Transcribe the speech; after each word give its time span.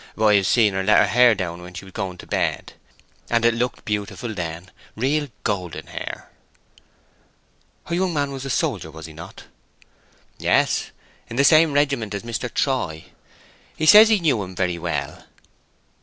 But 0.15 0.25
I 0.25 0.33
have 0.37 0.47
seen 0.47 0.73
her 0.73 0.81
let 0.81 1.15
it 1.15 1.35
down 1.37 1.61
when 1.61 1.75
she 1.75 1.85
was 1.85 1.91
going 1.91 2.17
to 2.17 2.25
bed, 2.25 2.73
and 3.29 3.45
it 3.45 3.53
looked 3.53 3.85
beautiful 3.85 4.33
then. 4.33 4.71
Real 4.95 5.27
golden 5.43 5.85
hair." 5.85 6.31
"Her 7.85 7.93
young 7.93 8.11
man 8.11 8.31
was 8.31 8.43
a 8.43 8.49
soldier, 8.49 8.89
was 8.89 9.05
he 9.05 9.13
not?" 9.13 9.43
"Yes. 10.39 10.89
In 11.29 11.35
the 11.35 11.43
same 11.43 11.73
regiment 11.73 12.15
as 12.15 12.23
Mr. 12.23 12.51
Troy. 12.51 13.05
He 13.77 13.85
says 13.85 14.09
he 14.09 14.17
knew 14.19 14.41
him 14.41 14.55
very 14.55 14.79
well." 14.79 15.23